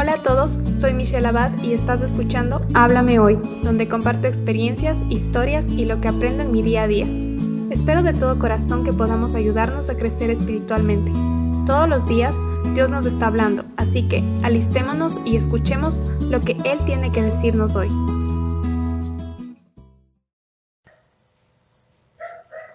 Hola 0.00 0.12
a 0.12 0.22
todos, 0.22 0.60
soy 0.76 0.94
Michelle 0.94 1.26
Abad 1.26 1.50
y 1.60 1.74
estás 1.74 2.02
escuchando 2.02 2.64
Háblame 2.72 3.18
Hoy, 3.18 3.34
donde 3.64 3.88
comparto 3.88 4.28
experiencias, 4.28 5.02
historias 5.10 5.66
y 5.66 5.86
lo 5.86 6.00
que 6.00 6.06
aprendo 6.06 6.44
en 6.44 6.52
mi 6.52 6.62
día 6.62 6.84
a 6.84 6.86
día. 6.86 7.04
Espero 7.72 8.04
de 8.04 8.14
todo 8.14 8.38
corazón 8.38 8.84
que 8.84 8.92
podamos 8.92 9.34
ayudarnos 9.34 9.90
a 9.90 9.96
crecer 9.96 10.30
espiritualmente. 10.30 11.10
Todos 11.66 11.88
los 11.88 12.06
días 12.06 12.32
Dios 12.74 12.88
nos 12.90 13.06
está 13.06 13.26
hablando, 13.26 13.64
así 13.76 14.08
que 14.08 14.22
alistémonos 14.44 15.18
y 15.26 15.36
escuchemos 15.36 16.00
lo 16.20 16.42
que 16.42 16.52
Él 16.64 16.78
tiene 16.86 17.10
que 17.10 17.22
decirnos 17.22 17.74
hoy. 17.74 17.90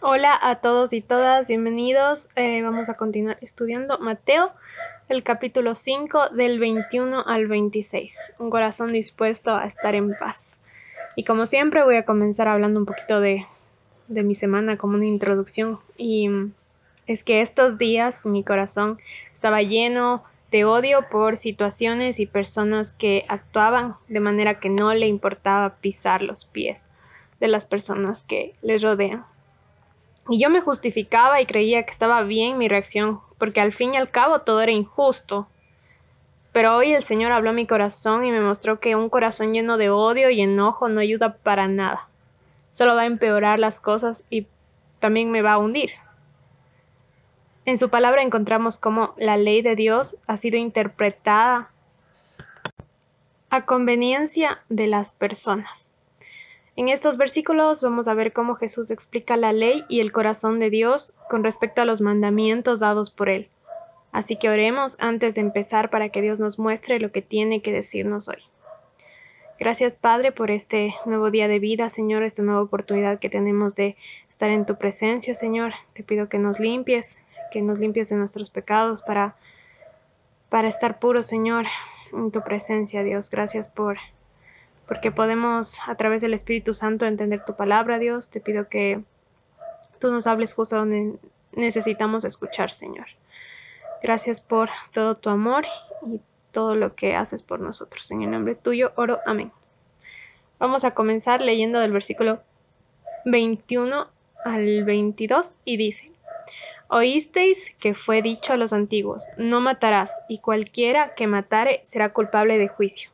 Hola 0.02 0.38
a 0.42 0.55
todos 0.55 0.92
y 0.92 1.00
todas, 1.00 1.48
bienvenidos. 1.48 2.28
Eh, 2.36 2.62
vamos 2.64 2.90
a 2.90 2.96
continuar 2.96 3.38
estudiando 3.40 3.98
Mateo 4.00 4.52
el 5.10 5.24
capítulo 5.24 5.76
5 5.76 6.30
del 6.30 6.60
21 6.60 7.24
al 7.26 7.48
26, 7.48 8.34
un 8.39 8.50
corazón 8.50 8.94
dispuesto 8.94 9.54
a 9.56 9.66
estar 9.66 9.96
en 9.96 10.16
paz. 10.18 10.54
Y 11.16 11.25
como 11.25 11.46
siempre 11.46 11.84
voy 11.84 11.98
a 11.98 12.06
comenzar 12.06 12.48
hablando 12.48 12.80
un 12.80 12.86
poquito 12.86 13.20
de, 13.20 13.46
de 14.08 14.24
mi 14.24 14.36
semana 14.36 14.78
como 14.78 14.96
una 14.96 15.06
introducción. 15.06 15.80
Y 15.97 16.30
es 17.06 17.24
que 17.24 17.42
estos 17.42 17.78
días 17.78 18.25
mi 18.25 18.44
corazón 18.44 18.97
estaba 19.34 19.61
lleno 19.61 20.24
de 20.52 20.66
odio 20.66 21.10
por 21.10 21.36
situaciones 21.36 22.20
y 22.20 22.25
personas 22.25 22.94
que 22.94 23.25
actuaban 23.28 23.96
de 24.08 24.20
manera 24.20 24.60
que 24.60 24.70
no 24.70 24.94
le 24.94 25.08
importaba 25.08 25.75
pisar 25.75 26.22
los 26.22 26.46
pies 26.46 26.86
de 27.39 27.47
las 27.47 27.66
personas 27.66 28.24
que 28.24 28.54
les 28.61 28.82
rodean. 28.82 29.25
Y 30.30 30.39
yo 30.39 30.50
me 30.50 30.61
justificaba 30.61 31.42
y 31.42 31.46
creía 31.46 31.83
que 31.83 31.92
estaba 31.92 32.23
bien 32.23 32.58
mi 32.58 32.70
reacción, 32.70 33.20
porque 33.44 33.59
al 33.59 33.73
fin 33.73 33.94
y 33.94 33.97
al 33.97 34.09
cabo 34.09 34.39
todo 34.39 34.61
era 34.61 34.72
injusto. 34.72 35.50
Pero 36.53 36.78
hoy 36.78 36.94
el 36.94 37.03
Señor 37.03 37.33
habló 37.33 37.50
a 37.50 37.53
mi 37.53 37.67
corazón 37.67 38.23
y 38.23 38.31
me 38.31 38.39
mostró 38.39 38.80
que 38.80 38.95
un 38.95 39.09
corazón 39.09 39.52
lleno 39.52 39.75
de 39.75 39.89
odio 39.89 40.30
y 40.30 40.39
enojo 40.39 40.88
no 40.88 41.02
ayuda 41.02 41.33
para 41.33 41.67
nada. 41.67 42.08
Solo 42.71 42.95
va 42.95 43.02
a 43.02 43.05
empeorar 43.05 43.59
las 43.59 43.81
cosas 43.81 44.23
y 44.30 44.47
también 45.02 45.30
me 45.30 45.41
va 45.41 45.52
a 45.52 45.58
hundir. 45.58 45.89
En 47.66 47.77
su 47.77 47.89
palabra 47.89 48.21
encontramos 48.21 48.77
cómo 48.77 49.14
la 49.17 49.36
ley 49.36 49.61
de 49.61 49.75
Dios 49.75 50.16
ha 50.25 50.38
sido 50.38 50.55
interpretada 50.55 51.69
a 53.49 53.66
conveniencia 53.66 54.64
de 54.69 54.88
las 54.88 55.11
personas. 55.11 55.91
En 56.75 56.89
estos 56.89 57.17
versículos 57.17 57.83
vamos 57.83 58.07
a 58.07 58.16
ver 58.16 58.33
cómo 58.33 58.55
Jesús 58.55 58.89
explica 58.89 59.38
la 59.38 59.53
ley 59.53 59.85
y 59.89 59.99
el 59.99 60.11
corazón 60.11 60.59
de 60.59 60.71
Dios 60.71 61.15
con 61.30 61.43
respecto 61.43 61.81
a 61.81 61.85
los 61.85 62.02
mandamientos 62.02 62.80
dados 62.80 63.11
por 63.11 63.30
Él. 63.30 63.47
Así 64.11 64.38
que 64.38 64.49
oremos 64.49 64.97
antes 64.99 65.35
de 65.35 65.41
empezar 65.41 65.91
para 65.91 66.09
que 66.09 66.21
Dios 66.21 66.39
nos 66.39 66.57
muestre 66.57 66.99
lo 66.99 67.11
que 67.11 67.21
tiene 67.21 67.61
que 67.61 67.71
decirnos 67.71 68.27
hoy. 68.27 68.39
Gracias 69.59 69.97
Padre 69.97 70.31
por 70.31 70.49
este 70.49 70.95
nuevo 71.05 71.30
día 71.30 71.47
de 71.47 71.59
vida, 71.59 71.89
Señor, 71.89 72.23
esta 72.23 72.41
nueva 72.41 72.63
oportunidad 72.63 73.19
que 73.19 73.30
tenemos 73.30 73.75
de 73.75 73.95
estar 74.27 74.49
en 74.49 74.65
tu 74.65 74.75
presencia, 74.75 75.35
Señor. 75.35 75.73
Te 75.93 76.02
pido 76.02 76.27
que 76.27 76.39
nos 76.39 76.59
limpies, 76.59 77.19
que 77.52 77.61
nos 77.61 77.77
limpies 77.77 78.09
de 78.09 78.15
nuestros 78.15 78.49
pecados 78.49 79.03
para, 79.03 79.35
para 80.49 80.69
estar 80.69 80.97
puros, 80.97 81.27
Señor, 81.27 81.65
en 82.11 82.31
tu 82.31 82.41
presencia, 82.41 83.03
Dios. 83.03 83.30
Gracias 83.30 83.67
por 83.67 83.97
porque 84.88 85.12
podemos 85.12 85.80
a 85.88 85.95
través 85.95 86.22
del 86.22 86.34
Espíritu 86.34 86.73
Santo 86.73 87.06
entender 87.06 87.44
tu 87.45 87.56
palabra, 87.56 88.00
Dios. 88.00 88.30
Te 88.30 88.42
pido 88.42 88.67
que 88.67 89.02
tú 90.00 90.12
nos 90.12 90.28
hables 90.28 90.53
justo 90.53 90.76
donde 90.76 91.16
necesitamos 91.53 92.26
escuchar, 92.26 92.72
Señor. 92.72 93.08
Gracias 94.02 94.42
por 94.42 94.70
todo 94.92 95.16
tu 95.16 95.30
amor 95.30 95.66
y 96.06 96.20
todo 96.52 96.76
lo 96.76 96.95
que 96.95 97.16
haces 97.16 97.44
por 97.44 97.59
nosotros. 97.59 98.11
En 98.11 98.22
el 98.22 98.31
nombre 98.31 98.56
tuyo 98.56 98.92
oro. 98.95 99.20
Amén. 99.26 99.52
Vamos 100.59 100.84
a 100.84 100.92
comenzar 100.92 101.42
leyendo 101.42 101.80
del 101.80 101.92
versículo 101.92 102.42
21 103.26 104.08
al 104.43 104.83
22 104.83 105.55
y 105.66 105.77
dice, 105.77 106.11
Oísteis 106.89 107.76
que 107.80 107.93
fue 107.93 108.22
dicho 108.22 108.54
a 108.54 108.58
los 108.58 108.72
antiguos, 108.72 109.30
no 109.38 109.61
matarás, 109.61 110.22
y 110.27 110.39
cualquiera 110.39 111.16
que 111.16 111.27
matare 111.27 111.82
será 111.83 112.14
culpable 112.14 112.58
de 112.58 112.67
juicio. 112.67 113.12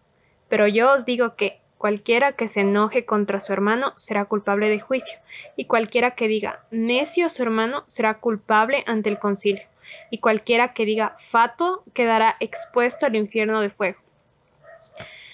Pero 0.49 0.67
yo 0.67 0.93
os 0.93 1.05
digo 1.05 1.35
que 1.35 1.59
cualquiera 1.77 2.33
que 2.33 2.47
se 2.47 2.61
enoje 2.61 3.05
contra 3.05 3.39
su 3.39 3.53
hermano 3.53 3.93
será 3.95 4.25
culpable 4.25 4.69
de 4.69 4.79
juicio, 4.79 5.17
y 5.55 5.65
cualquiera 5.65 6.11
que 6.11 6.27
diga 6.27 6.63
necio 6.71 7.27
a 7.27 7.29
su 7.29 7.41
hermano 7.41 7.83
será 7.87 8.15
culpable 8.15 8.83
ante 8.87 9.09
el 9.09 9.19
concilio, 9.19 9.63
y 10.09 10.17
cualquiera 10.17 10.73
que 10.73 10.85
diga 10.85 11.15
fatuo 11.19 11.83
quedará 11.93 12.35
expuesto 12.39 13.05
al 13.05 13.15
infierno 13.15 13.61
de 13.61 13.69
fuego. 13.69 13.99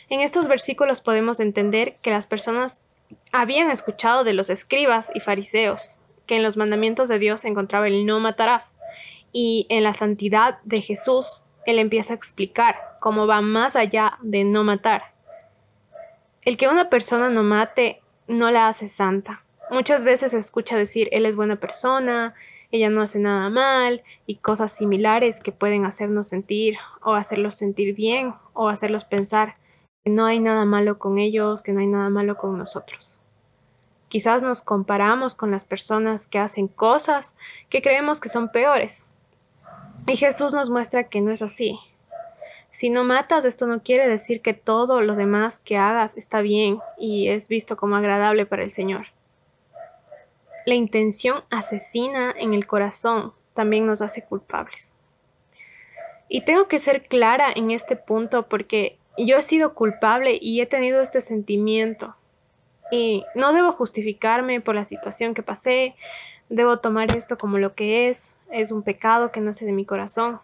En 0.09 0.21
estos 0.21 0.47
versículos 0.47 1.01
podemos 1.01 1.39
entender 1.39 1.95
que 2.03 2.11
las 2.11 2.27
personas 2.27 2.83
habían 3.31 3.71
escuchado 3.71 4.23
de 4.23 4.33
los 4.33 4.49
escribas 4.49 5.09
y 5.15 5.19
fariseos 5.19 5.99
que 6.25 6.35
en 6.35 6.43
los 6.43 6.57
mandamientos 6.57 7.09
de 7.09 7.19
Dios 7.19 7.41
se 7.41 7.47
encontraba 7.47 7.87
el 7.87 8.05
no 8.05 8.19
matarás, 8.19 8.75
y 9.31 9.65
en 9.69 9.83
la 9.83 9.93
santidad 9.93 10.59
de 10.63 10.81
Jesús 10.81 11.43
él 11.65 11.79
empieza 11.79 12.13
a 12.13 12.15
explicar 12.15 12.75
cómo 12.99 13.27
va 13.27 13.41
más 13.41 13.75
allá 13.75 14.17
de 14.21 14.43
no 14.43 14.63
matar. 14.63 15.13
El 16.43 16.57
que 16.57 16.67
una 16.67 16.89
persona 16.89 17.29
no 17.29 17.43
mate 17.43 18.01
no 18.27 18.51
la 18.51 18.67
hace 18.67 18.87
santa. 18.87 19.43
Muchas 19.71 20.03
veces 20.03 20.31
se 20.31 20.37
escucha 20.39 20.77
decir 20.77 21.09
él 21.11 21.25
es 21.25 21.35
buena 21.35 21.55
persona, 21.55 22.35
ella 22.71 22.89
no 22.89 23.01
hace 23.01 23.19
nada 23.19 23.49
mal 23.49 24.03
y 24.27 24.35
cosas 24.35 24.71
similares 24.71 25.41
que 25.41 25.51
pueden 25.51 25.85
hacernos 25.85 26.27
sentir 26.27 26.77
o 27.01 27.13
hacerlos 27.13 27.55
sentir 27.55 27.95
bien 27.95 28.33
o 28.53 28.69
hacerlos 28.69 29.05
pensar 29.05 29.55
que 30.03 30.11
no 30.11 30.25
hay 30.25 30.39
nada 30.39 30.65
malo 30.65 30.99
con 30.99 31.17
ellos, 31.17 31.63
que 31.63 31.71
no 31.71 31.79
hay 31.79 31.87
nada 31.87 32.09
malo 32.09 32.37
con 32.37 32.57
nosotros. 32.57 33.19
Quizás 34.07 34.43
nos 34.43 34.61
comparamos 34.61 35.35
con 35.35 35.51
las 35.51 35.65
personas 35.65 36.27
que 36.27 36.37
hacen 36.37 36.67
cosas 36.67 37.35
que 37.69 37.81
creemos 37.81 38.19
que 38.19 38.29
son 38.29 38.49
peores, 38.49 39.07
y 40.07 40.15
Jesús 40.15 40.53
nos 40.53 40.69
muestra 40.69 41.05
que 41.05 41.21
no 41.21 41.31
es 41.31 41.41
así. 41.41 41.79
Si 42.71 42.89
no 42.89 43.03
matas, 43.03 43.45
esto 43.45 43.67
no 43.67 43.81
quiere 43.81 44.07
decir 44.07 44.41
que 44.41 44.53
todo 44.53 45.01
lo 45.01 45.15
demás 45.15 45.59
que 45.59 45.77
hagas 45.77 46.17
está 46.17 46.41
bien 46.41 46.79
y 46.97 47.29
es 47.29 47.47
visto 47.47 47.77
como 47.77 47.95
agradable 47.95 48.45
para 48.45 48.63
el 48.63 48.71
Señor. 48.71 49.07
La 50.65 50.75
intención 50.75 51.43
asesina 51.49 52.33
en 52.37 52.53
el 52.53 52.67
corazón 52.67 53.33
también 53.53 53.85
nos 53.85 54.01
hace 54.01 54.25
culpables. 54.25 54.93
Y 56.27 56.41
tengo 56.41 56.67
que 56.67 56.79
ser 56.79 57.03
clara 57.03 57.51
en 57.55 57.71
este 57.71 57.95
punto 57.95 58.47
porque 58.49 58.97
yo 59.17 59.37
he 59.37 59.43
sido 59.43 59.73
culpable 59.73 60.37
y 60.41 60.59
he 60.59 60.65
tenido 60.65 61.01
este 61.01 61.21
sentimiento. 61.21 62.15
Y 62.91 63.23
no 63.35 63.53
debo 63.53 63.71
justificarme 63.71 64.59
por 64.59 64.75
la 64.75 64.85
situación 64.85 65.33
que 65.33 65.43
pasé, 65.43 65.95
debo 66.49 66.79
tomar 66.79 67.15
esto 67.15 67.37
como 67.37 67.57
lo 67.57 67.73
que 67.73 68.09
es, 68.09 68.35
es 68.51 68.71
un 68.71 68.83
pecado 68.83 69.31
que 69.31 69.41
nace 69.41 69.65
de 69.65 69.71
mi 69.71 69.85
corazón, 69.85 70.39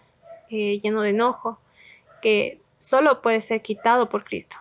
eh, 0.50 0.80
lleno 0.80 1.02
de 1.02 1.10
enojo, 1.10 1.60
que 2.22 2.60
solo 2.80 3.22
puede 3.22 3.42
ser 3.42 3.62
quitado 3.62 4.10
por 4.10 4.24
Cristo. 4.24 4.58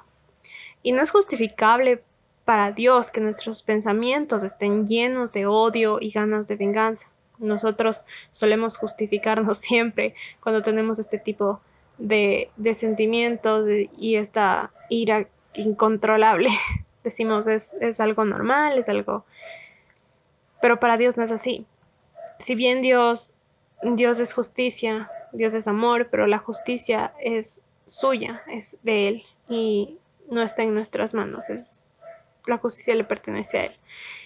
Y 0.82 0.92
no 0.92 1.02
es 1.02 1.10
justificable 1.10 2.02
para 2.44 2.72
Dios 2.72 3.10
que 3.10 3.20
nuestros 3.20 3.62
pensamientos 3.62 4.42
estén 4.42 4.86
llenos 4.86 5.32
de 5.32 5.46
odio 5.46 5.98
y 6.00 6.10
ganas 6.10 6.48
de 6.48 6.56
venganza. 6.56 7.06
Nosotros 7.38 8.04
solemos 8.32 8.76
justificarnos 8.76 9.58
siempre 9.60 10.14
cuando 10.40 10.62
tenemos 10.62 10.98
este 10.98 11.18
tipo 11.18 11.60
de, 11.98 12.50
sentimientos 12.74 13.68
y 13.96 14.16
esta 14.16 14.72
ira 14.88 15.26
incontrolable. 15.54 16.48
Decimos 17.04 17.46
es, 17.46 17.74
es 17.80 18.00
algo 18.00 18.24
normal, 18.24 18.78
es 18.78 18.88
algo... 18.88 19.24
Pero 20.60 20.80
para 20.80 20.96
Dios 20.96 21.16
no 21.16 21.24
es 21.24 21.30
así 21.30 21.66
si 22.40 22.54
bien 22.54 22.82
Dios, 22.82 23.36
Dios 23.82 24.18
es 24.18 24.32
justicia, 24.32 25.10
Dios 25.32 25.54
es 25.54 25.68
amor, 25.68 26.08
pero 26.10 26.26
la 26.26 26.38
justicia 26.38 27.12
es 27.20 27.64
suya, 27.86 28.42
es 28.48 28.78
de 28.82 29.08
Él 29.08 29.24
y 29.48 29.98
no 30.28 30.42
está 30.42 30.62
en 30.62 30.74
nuestras 30.74 31.14
manos, 31.14 31.50
es, 31.50 31.86
la 32.46 32.58
justicia 32.58 32.94
le 32.94 33.04
pertenece 33.04 33.58
a 33.58 33.64
Él 33.64 33.76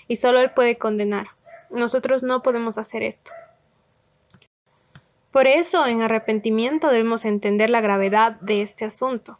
y 0.08 0.16
solo 0.16 0.38
Él 0.40 0.50
puede 0.52 0.78
condenar. 0.78 1.28
Nosotros 1.70 2.22
no 2.22 2.42
podemos 2.42 2.78
hacer 2.78 3.02
esto. 3.02 3.32
Por 5.32 5.48
eso, 5.48 5.84
en 5.86 6.02
arrepentimiento 6.02 6.88
debemos 6.88 7.24
entender 7.24 7.68
la 7.68 7.80
gravedad 7.80 8.38
de 8.40 8.62
este 8.62 8.84
asunto. 8.84 9.38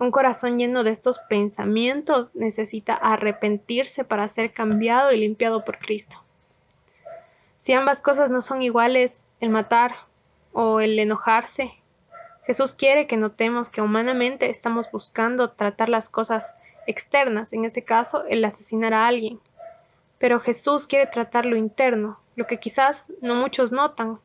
Un 0.00 0.10
corazón 0.10 0.58
lleno 0.58 0.82
de 0.82 0.90
estos 0.90 1.20
pensamientos 1.20 2.34
necesita 2.34 2.94
arrepentirse 2.94 4.02
para 4.02 4.26
ser 4.26 4.52
cambiado 4.52 5.12
y 5.12 5.18
limpiado 5.18 5.64
por 5.64 5.78
Cristo. 5.78 6.24
Si 7.58 7.72
ambas 7.72 8.00
cosas 8.00 8.30
no 8.30 8.40
son 8.40 8.62
iguales, 8.62 9.24
el 9.40 9.50
matar 9.50 9.94
o 10.52 10.80
el 10.80 10.98
enojarse, 10.98 11.74
Jesús 12.46 12.74
quiere 12.74 13.06
que 13.06 13.16
notemos 13.16 13.68
que 13.68 13.82
humanamente 13.82 14.48
estamos 14.48 14.90
buscando 14.90 15.50
tratar 15.50 15.88
las 15.88 16.08
cosas 16.08 16.54
externas, 16.86 17.52
en 17.52 17.64
este 17.64 17.82
caso 17.82 18.24
el 18.28 18.44
asesinar 18.44 18.94
a 18.94 19.06
alguien. 19.06 19.40
Pero 20.18 20.40
Jesús 20.40 20.86
quiere 20.86 21.06
tratar 21.06 21.46
lo 21.46 21.56
interno, 21.56 22.18
lo 22.36 22.46
que 22.46 22.58
quizás 22.58 23.12
no 23.20 23.34
muchos 23.34 23.72
notan, 23.72 24.18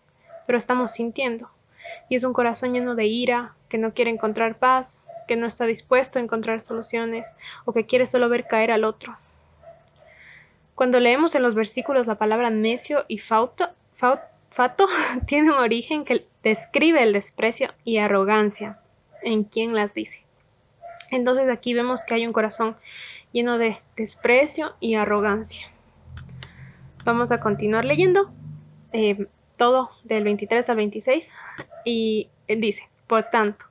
pero 0.45 0.57
estamos 0.57 0.91
sintiendo. 0.91 1.50
Y 2.09 2.15
es 2.15 2.24
un 2.24 2.33
corazón 2.33 2.74
lleno 2.74 2.95
de 2.95 3.07
ira, 3.07 3.56
que 3.68 3.77
no 3.80 3.94
quiere 3.94 4.12
encontrar 4.12 4.56
paz, 4.56 5.01
que 5.27 5.35
no 5.35 5.47
está 5.47 5.65
dispuesto 5.65 6.19
a 6.19 6.21
encontrar 6.21 6.62
soluciones 6.62 7.33
o 7.65 7.74
que 7.74 7.85
quiere 7.85 8.06
solo 8.06 8.30
ver 8.30 8.47
caer 8.47 8.71
al 8.71 8.83
otro. 8.83 9.18
Cuando 10.75 11.00
leemos 11.00 11.36
en 11.36 11.44
los 11.44 11.56
versículos 11.56 12.08
la 12.08 12.16
palabra 12.16 12.50
necio 12.50 13.06
y 13.08 13.20
fauto, 13.20 13.70
fato 14.50 14.88
tiene 15.28 15.52
un 15.52 15.58
origen 15.58 16.04
que 16.04 16.25
describe 16.44 17.04
el 17.04 17.14
desprecio 17.14 17.74
y 17.84 17.98
arrogancia 17.98 18.80
en 19.22 19.44
quien 19.44 19.74
las 19.74 19.94
dice. 19.94 20.24
Entonces 21.12 21.50
aquí 21.50 21.74
vemos 21.74 22.04
que 22.06 22.16
hay 22.16 22.25
un 22.25 22.34
corazón 22.34 22.75
lleno 23.31 23.58
de 23.58 23.78
desprecio 23.96 24.74
y 24.80 24.96
arrogancia. 24.96 25.68
Vamos 27.06 27.31
a 27.31 27.40
continuar 27.40 27.86
leyendo 27.86 28.31
eh, 28.94 29.28
todo 29.58 29.92
del 30.04 30.24
23 30.24 30.68
al 30.69 30.78
26 30.78 31.31
y 31.86 32.30
dice, 32.48 32.90
por 33.08 33.30
tanto, 33.30 33.66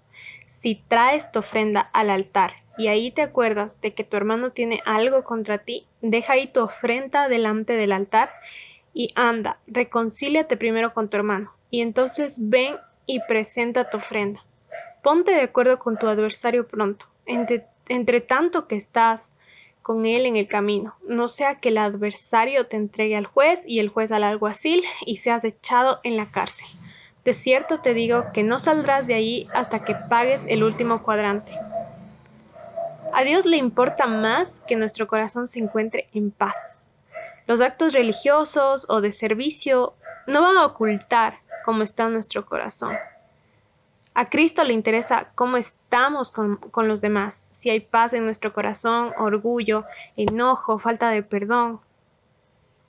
si 0.48 0.76
traes 0.76 1.32
tu 1.32 1.40
ofrenda 1.40 1.81
al 1.81 2.10
altar 2.10 2.61
y 2.76 2.88
ahí 2.88 3.10
te 3.10 3.22
acuerdas 3.22 3.80
de 3.80 3.94
que 3.94 4.04
tu 4.04 4.16
hermano 4.16 4.52
tiene 4.52 4.82
algo 4.84 5.24
contra 5.24 5.58
ti, 5.58 5.86
deja 6.00 6.34
ahí 6.34 6.46
tu 6.46 6.60
ofrenda 6.60 7.28
delante 7.28 7.74
del 7.74 7.92
altar 7.92 8.30
y 8.94 9.08
anda, 9.14 9.58
reconcíliate 9.66 10.56
primero 10.56 10.92
con 10.94 11.08
tu 11.08 11.16
hermano, 11.16 11.52
y 11.70 11.80
entonces 11.80 12.36
ven 12.40 12.76
y 13.06 13.20
presenta 13.20 13.90
tu 13.90 13.98
ofrenda. 13.98 14.44
Ponte 15.02 15.32
de 15.32 15.42
acuerdo 15.42 15.78
con 15.78 15.98
tu 15.98 16.06
adversario 16.06 16.66
pronto, 16.66 17.06
entre, 17.26 17.66
entre 17.88 18.20
tanto 18.20 18.66
que 18.66 18.76
estás 18.76 19.32
con 19.82 20.06
él 20.06 20.26
en 20.26 20.36
el 20.36 20.46
camino, 20.46 20.94
no 21.06 21.26
sea 21.28 21.56
que 21.56 21.70
el 21.70 21.78
adversario 21.78 22.66
te 22.66 22.76
entregue 22.76 23.16
al 23.16 23.26
juez 23.26 23.64
y 23.66 23.80
el 23.80 23.88
juez 23.88 24.12
al 24.12 24.22
alguacil 24.22 24.82
y 25.04 25.16
seas 25.16 25.44
echado 25.44 26.00
en 26.04 26.16
la 26.16 26.30
cárcel. 26.30 26.69
De 27.24 27.34
cierto 27.34 27.80
te 27.80 27.94
digo 27.94 28.26
que 28.32 28.42
no 28.42 28.58
saldrás 28.58 29.06
de 29.06 29.14
allí 29.14 29.48
hasta 29.54 29.84
que 29.84 29.94
pagues 29.94 30.44
el 30.48 30.64
último 30.64 31.02
cuadrante. 31.02 31.52
A 33.14 33.24
Dios 33.24 33.44
le 33.44 33.58
importa 33.58 34.06
más 34.06 34.62
que 34.66 34.74
nuestro 34.74 35.06
corazón 35.06 35.46
se 35.46 35.60
encuentre 35.60 36.06
en 36.14 36.30
paz. 36.30 36.80
Los 37.46 37.60
actos 37.60 37.92
religiosos 37.92 38.86
o 38.88 39.02
de 39.02 39.12
servicio 39.12 39.92
no 40.26 40.40
van 40.40 40.56
a 40.56 40.64
ocultar 40.64 41.38
cómo 41.62 41.82
está 41.82 42.08
nuestro 42.08 42.46
corazón. 42.46 42.96
A 44.14 44.30
Cristo 44.30 44.64
le 44.64 44.72
interesa 44.72 45.30
cómo 45.34 45.58
estamos 45.58 46.32
con, 46.32 46.56
con, 46.56 46.88
los 46.88 47.02
demás, 47.02 47.46
si 47.50 47.68
hay 47.68 47.80
paz 47.80 48.14
en 48.14 48.24
nuestro 48.24 48.52
corazón, 48.54 49.12
orgullo, 49.18 49.84
enojo, 50.16 50.78
falta 50.78 51.10
de 51.10 51.22
perdón. 51.22 51.80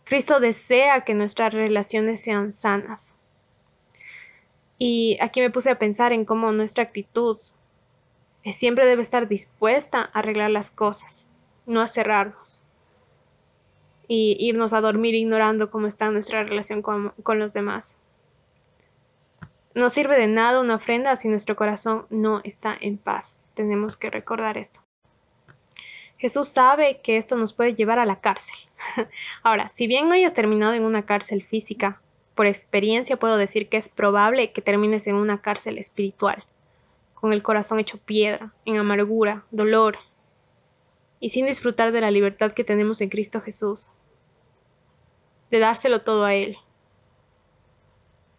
Cristo 0.05 0.39
desea 0.39 1.01
que 1.01 1.13
nuestras 1.13 1.53
relaciones 1.53 2.21
sean 2.21 2.53
sanas. 2.53 3.15
Y 4.77 5.17
aquí 5.21 5.41
me 5.41 5.49
puse 5.49 5.69
a 5.69 5.79
pensar 5.79 6.13
en 6.13 6.25
cómo 6.25 6.51
nuestra 6.51 6.83
actitud 6.83 7.37
siempre 8.51 8.85
debe 8.85 9.01
estar 9.01 9.29
dispuesta 9.29 10.01
a 10.01 10.19
arreglar 10.19 10.51
las 10.51 10.69
cosas, 10.69 11.29
no 11.65 11.79
a 11.79 11.87
cerrarnos 11.87 12.61
y 14.07 14.35
irnos 14.39 14.73
a 14.73 14.81
dormir 14.81 15.15
ignorando 15.15 15.71
cómo 15.71 15.87
está 15.87 16.11
nuestra 16.11 16.43
relación 16.43 16.81
con, 16.81 17.11
con 17.23 17.39
los 17.39 17.53
demás. 17.53 17.97
No 19.73 19.89
sirve 19.89 20.19
de 20.19 20.27
nada 20.27 20.59
una 20.59 20.75
ofrenda 20.75 21.15
si 21.15 21.29
nuestro 21.29 21.55
corazón 21.55 22.05
no 22.09 22.41
está 22.43 22.77
en 22.79 22.97
paz. 22.97 23.41
Tenemos 23.53 23.95
que 23.95 24.09
recordar 24.09 24.57
esto. 24.57 24.81
Jesús 26.17 26.47
sabe 26.49 26.99
que 27.01 27.17
esto 27.17 27.37
nos 27.37 27.53
puede 27.53 27.73
llevar 27.73 27.97
a 27.97 28.05
la 28.05 28.19
cárcel. 28.19 28.55
Ahora, 29.43 29.69
si 29.69 29.87
bien 29.87 30.07
no 30.07 30.13
hayas 30.13 30.33
terminado 30.33 30.73
en 30.73 30.83
una 30.83 31.05
cárcel 31.05 31.43
física, 31.43 32.01
por 32.35 32.45
experiencia 32.45 33.17
puedo 33.17 33.37
decir 33.37 33.69
que 33.69 33.77
es 33.77 33.89
probable 33.89 34.51
que 34.51 34.61
termines 34.61 35.07
en 35.07 35.15
una 35.15 35.41
cárcel 35.41 35.77
espiritual 35.77 36.43
con 37.23 37.31
el 37.31 37.41
corazón 37.41 37.79
hecho 37.79 37.99
piedra, 37.99 38.51
en 38.65 38.75
amargura, 38.75 39.45
dolor, 39.49 39.97
y 41.21 41.29
sin 41.29 41.45
disfrutar 41.45 41.93
de 41.93 42.01
la 42.01 42.11
libertad 42.11 42.51
que 42.51 42.65
tenemos 42.65 42.99
en 42.99 43.07
Cristo 43.07 43.39
Jesús, 43.39 43.91
de 45.49 45.59
dárselo 45.59 46.01
todo 46.01 46.25
a 46.25 46.33
Él, 46.33 46.57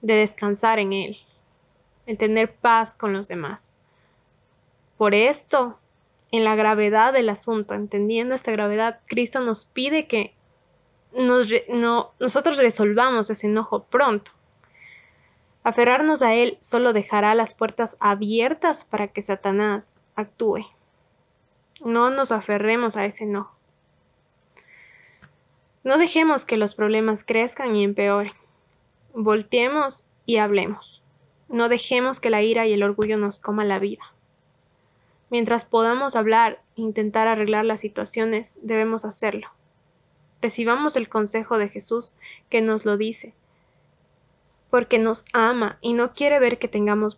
de 0.02 0.16
descansar 0.16 0.78
en 0.80 0.92
Él, 0.92 1.16
en 2.04 2.18
tener 2.18 2.54
paz 2.54 2.94
con 2.94 3.14
los 3.14 3.26
demás. 3.26 3.72
Por 4.98 5.14
esto, 5.14 5.78
en 6.30 6.44
la 6.44 6.54
gravedad 6.54 7.14
del 7.14 7.30
asunto, 7.30 7.72
entendiendo 7.72 8.34
esta 8.34 8.52
gravedad, 8.52 9.00
Cristo 9.06 9.40
nos 9.40 9.64
pide 9.64 10.06
que 10.06 10.34
nosotros 11.16 12.58
resolvamos 12.58 13.30
ese 13.30 13.46
enojo 13.46 13.84
pronto 13.84 14.30
Aferrarnos 15.64 16.20
a 16.20 16.34
Él 16.34 16.58
solo 16.60 16.92
dejará 16.92 17.34
las 17.34 17.54
puertas 17.54 17.96
abiertas 17.98 18.84
para 18.84 19.08
que 19.08 19.22
Satanás 19.22 19.96
actúe. 20.14 20.66
No 21.82 22.10
nos 22.10 22.32
aferremos 22.32 22.98
a 22.98 23.06
ese 23.06 23.24
no. 23.24 23.50
No 25.82 25.96
dejemos 25.96 26.44
que 26.44 26.58
los 26.58 26.74
problemas 26.74 27.24
crezcan 27.24 27.74
y 27.76 27.82
empeoren. 27.82 28.34
Volteemos 29.14 30.06
y 30.26 30.36
hablemos. 30.36 31.00
No 31.48 31.70
dejemos 31.70 32.20
que 32.20 32.28
la 32.28 32.42
ira 32.42 32.66
y 32.66 32.74
el 32.74 32.82
orgullo 32.82 33.16
nos 33.16 33.40
coman 33.40 33.68
la 33.68 33.78
vida. 33.78 34.02
Mientras 35.30 35.64
podamos 35.64 36.14
hablar 36.14 36.60
e 36.76 36.82
intentar 36.82 37.26
arreglar 37.26 37.64
las 37.64 37.80
situaciones, 37.80 38.58
debemos 38.62 39.06
hacerlo. 39.06 39.48
Recibamos 40.42 40.96
el 40.96 41.08
consejo 41.08 41.56
de 41.56 41.70
Jesús 41.70 42.16
que 42.50 42.60
nos 42.60 42.84
lo 42.84 42.98
dice 42.98 43.32
porque 44.74 44.98
nos 44.98 45.24
ama 45.32 45.78
y 45.82 45.92
no 45.92 46.14
quiere 46.14 46.40
ver 46.40 46.58
que 46.58 46.66
tengamos 46.66 47.16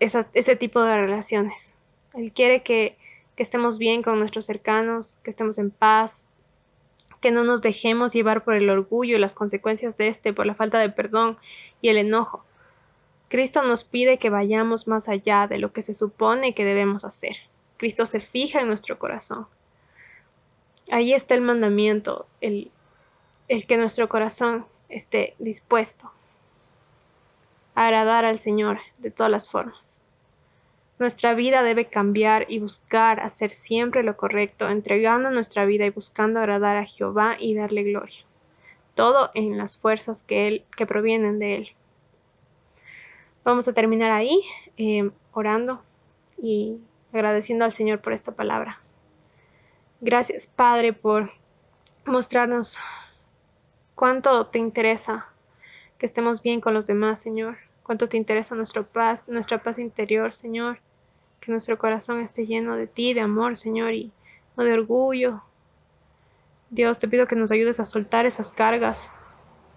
ese 0.00 0.56
tipo 0.56 0.82
de 0.82 0.96
relaciones. 0.96 1.74
Él 2.14 2.32
quiere 2.32 2.62
que, 2.62 2.96
estemos 3.36 3.76
bien 3.76 4.02
con 4.02 4.18
nuestros 4.18 4.46
cercanos, 4.46 5.20
que 5.22 5.28
estemos 5.28 5.58
en 5.58 5.70
paz, 5.70 6.24
que 7.20 7.32
no 7.32 7.44
nos 7.44 7.60
dejemos 7.60 8.14
llevar 8.14 8.44
por 8.44 8.54
el 8.54 8.70
orgullo 8.70 9.16
y 9.16 9.20
las 9.20 9.34
consecuencias 9.34 9.98
de 9.98 10.08
este, 10.08 10.32
por 10.32 10.46
la 10.46 10.54
falta 10.54 10.78
de 10.78 10.88
perdón 10.88 11.36
y 11.82 11.90
el 11.90 11.98
enojo. 11.98 12.42
Cristo 13.28 13.62
nos 13.62 13.84
pide 13.84 14.16
que 14.16 14.30
vayamos 14.30 14.88
más 14.88 15.10
allá 15.10 15.48
de 15.48 15.58
lo 15.58 15.74
que 15.74 15.82
se 15.82 15.94
supone 15.94 16.54
que 16.54 16.64
debemos 16.64 17.04
hacer. 17.04 17.36
Cristo 17.76 18.06
se 18.06 18.20
fija 18.20 18.62
en 18.62 18.68
nuestro 18.68 18.98
corazón. 18.98 19.46
Ahí 20.90 21.12
está 21.12 21.34
el 21.34 21.42
mandamiento, 21.42 22.26
el 22.40 22.70
que 23.48 23.76
nuestro 23.76 24.08
corazón 24.08 24.64
esté 24.88 25.34
dispuesto 25.38 26.10
agradar 27.86 28.24
al 28.24 28.40
Señor 28.40 28.80
de 28.98 29.12
todas 29.12 29.30
las 29.30 29.48
formas. 29.48 30.02
Nuestra 30.98 31.34
vida 31.34 31.62
debe 31.62 31.86
cambiar 31.86 32.46
y 32.48 32.58
buscar 32.58 33.20
hacer 33.20 33.52
siempre 33.52 34.02
lo 34.02 34.16
correcto, 34.16 34.68
entregando 34.68 35.30
nuestra 35.30 35.64
vida 35.64 35.86
y 35.86 35.90
buscando 35.90 36.40
agradar 36.40 36.76
a 36.76 36.84
Jehová 36.84 37.36
y 37.38 37.54
darle 37.54 37.84
gloria. 37.84 38.24
Todo 38.96 39.30
en 39.34 39.56
las 39.56 39.78
fuerzas 39.78 40.24
que, 40.24 40.48
él, 40.48 40.64
que 40.76 40.86
provienen 40.86 41.38
de 41.38 41.54
Él. 41.54 41.68
Vamos 43.44 43.68
a 43.68 43.72
terminar 43.72 44.10
ahí, 44.10 44.42
eh, 44.76 45.08
orando 45.32 45.80
y 46.36 46.78
agradeciendo 47.12 47.64
al 47.64 47.72
Señor 47.72 48.00
por 48.00 48.12
esta 48.12 48.32
palabra. 48.32 48.80
Gracias, 50.00 50.48
Padre, 50.48 50.92
por 50.94 51.30
mostrarnos 52.04 52.78
cuánto 53.94 54.48
te 54.48 54.58
interesa 54.58 55.28
que 55.96 56.06
estemos 56.06 56.42
bien 56.42 56.60
con 56.60 56.74
los 56.74 56.88
demás, 56.88 57.22
Señor 57.22 57.67
cuánto 57.88 58.06
te 58.06 58.18
interesa 58.18 58.54
nuestra 58.54 58.82
paz, 58.82 59.28
nuestra 59.28 59.62
paz 59.62 59.78
interior, 59.78 60.34
Señor. 60.34 60.78
Que 61.40 61.50
nuestro 61.50 61.78
corazón 61.78 62.20
esté 62.20 62.44
lleno 62.44 62.76
de 62.76 62.86
ti, 62.86 63.14
de 63.14 63.22
amor, 63.22 63.56
Señor, 63.56 63.94
y 63.94 64.12
no 64.58 64.64
de 64.64 64.74
orgullo. 64.74 65.42
Dios, 66.68 66.98
te 66.98 67.08
pido 67.08 67.26
que 67.26 67.34
nos 67.34 67.50
ayudes 67.50 67.80
a 67.80 67.86
soltar 67.86 68.26
esas 68.26 68.52
cargas 68.52 69.10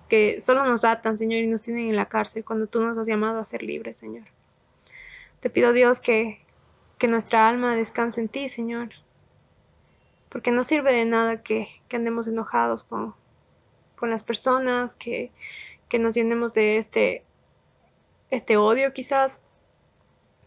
que 0.10 0.41
solo 0.41 0.65
nos 0.65 0.84
atan, 0.84 1.18
Señor, 1.18 1.39
y 1.39 1.48
nos 1.48 1.63
tienen 1.63 1.88
en 1.88 1.96
la 1.96 2.08
cárcel 2.10 2.44
cuando 2.44 2.68
tú 2.68 2.84
nos 2.84 2.98
has 2.98 3.08
llamado 3.08 3.39
a 3.39 3.46
ser 3.46 3.63
libres, 3.63 3.96
Señor. 3.96 4.25
Te 5.39 5.50
pido, 5.50 5.72
Dios, 5.72 6.01
que, 6.01 6.41
que 6.98 7.08
nuestra 7.08 7.48
alma 7.48 7.77
descanse 7.77 8.20
en 8.20 8.27
ti, 8.27 8.50
Señor. 8.50 8.89
Porque 10.27 10.51
no 10.51 10.65
sirve 10.65 10.94
de 10.94 11.06
nada 11.06 11.44
que, 11.44 11.70
que 11.88 11.96
andemos 11.96 12.27
enojados 12.27 12.84
con, 12.84 13.15
con 13.96 14.10
las 14.10 14.24
personas, 14.24 14.96
que, 14.96 15.32
que 15.88 15.98
nos 15.98 16.13
llenemos 16.13 16.53
de 16.53 16.75
este 16.75 17.24
este 18.31 18.57
odio 18.57 18.93
quizás. 18.93 19.41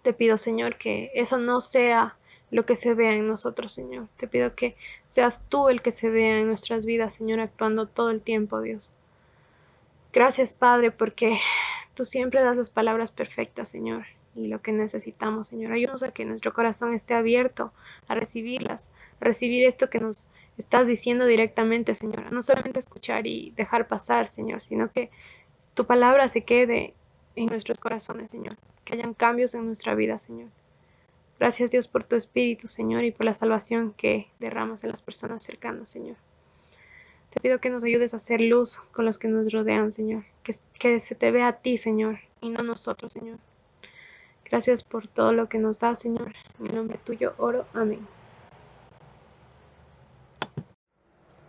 Te 0.03 0.13
pido, 0.13 0.37
Señor, 0.37 0.77
que 0.77 1.11
eso 1.15 1.39
no 1.39 1.61
sea 1.61 2.17
lo 2.51 2.67
que 2.67 2.77
se 2.77 2.95
vea 2.95 3.15
en 3.15 3.27
nosotros, 3.27 3.73
Señor. 3.73 4.09
Te 4.17 4.27
pido 4.27 4.55
que 4.55 4.77
seas 5.07 5.45
tú 5.49 5.69
el 5.69 5.83
que 5.83 5.93
se 5.93 6.11
vea 6.11 6.41
en 6.41 6.49
nuestras 6.49 6.85
vidas, 6.85 7.15
Señor, 7.15 7.41
actuando 7.41 7.87
todo 7.87 8.11
el 8.11 8.21
tiempo, 8.21 8.61
Dios. 8.61 8.95
Gracias, 10.13 10.53
Padre, 10.53 10.91
porque 10.91 11.37
tú 11.95 12.05
siempre 12.05 12.43
das 12.43 12.57
las 12.57 12.71
palabras 12.71 13.13
perfectas, 13.13 13.69
Señor, 13.69 14.05
y 14.37 14.49
lo 14.49 14.61
que 14.61 14.73
necesitamos, 14.73 15.49
Señor. 15.49 15.73
Ayúdanos 15.73 16.03
a 16.03 16.13
que 16.13 16.25
nuestro 16.25 16.53
corazón 16.53 16.95
esté 16.95 17.15
abierto 17.15 17.73
a 18.09 18.15
recibirlas, 18.15 18.91
a 19.21 19.25
recibir 19.25 19.67
esto 19.67 19.91
que 19.91 20.01
nos 20.01 20.29
estás 20.59 20.87
diciendo 20.87 21.27
directamente, 21.27 21.95
Señor. 21.95 22.31
No 22.31 22.43
solamente 22.43 22.79
escuchar 22.79 23.27
y 23.27 23.53
dejar 23.57 23.89
pasar, 23.89 24.29
Señor, 24.29 24.63
sino 24.63 24.93
que 24.93 25.11
tu 25.75 25.87
palabra 25.87 26.29
se 26.29 26.45
quede 26.45 26.95
en 27.37 27.47
nuestros 27.47 27.79
corazones, 27.79 28.31
Señor. 28.31 28.57
Que 28.85 28.95
hayan 28.95 29.15
cambios 29.15 29.55
en 29.55 29.67
nuestra 29.67 29.95
vida, 29.95 30.19
Señor. 30.19 30.49
Gracias 31.39 31.71
Dios 31.71 31.89
por 31.89 32.05
tu 32.05 32.17
Espíritu, 32.17 32.69
Señor, 32.69 33.05
y 33.05 33.11
por 33.11 33.27
la 33.27 33.35
salvación 33.35 33.93
que 33.97 34.29
derramas 34.39 34.85
en 34.85 34.91
las 34.91 35.03
personas 35.03 35.43
cercanas, 35.43 35.89
Señor. 35.89 36.17
Te 37.31 37.41
pido 37.41 37.59
que 37.59 37.71
nos 37.71 37.83
ayudes 37.83 38.15
a 38.15 38.19
hacer 38.19 38.41
luz 38.41 38.81
con 38.93 39.05
los 39.05 39.19
que 39.19 39.29
nos 39.29 39.53
rodean, 39.53 39.91
Señor. 39.91 40.25
Que, 40.45 40.55
que 40.79 41.01
se 41.01 41.15
te 41.17 41.33
vea 41.33 41.49
a 41.49 41.57
ti, 41.57 41.79
Señor, 41.79 42.21
y 42.41 42.51
no 42.51 42.61
a 42.61 42.63
nosotros, 42.63 43.13
Señor. 43.13 43.39
Gracias 44.45 44.85
por 44.85 45.09
todo 45.09 45.33
lo 45.33 45.49
que 45.49 45.59
nos 45.59 45.81
das, 45.81 46.01
Señor. 46.01 46.33
En 46.61 46.67
el 46.67 46.75
nombre 46.77 46.99
tuyo 47.05 47.35
oro. 47.39 47.67
Amén. 47.75 48.07